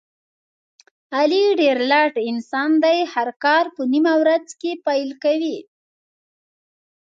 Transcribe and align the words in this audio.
علي 1.17 1.43
ډېر 1.59 1.77
لټ 1.91 2.13
انسان 2.29 2.71
دی، 2.83 2.97
هر 3.13 3.29
کار 3.43 3.63
په 3.75 3.81
نیمه 3.91 4.13
ورځ 4.21 4.47
کې 4.61 4.71
پیل 4.85 5.09
کوي. 5.23 5.57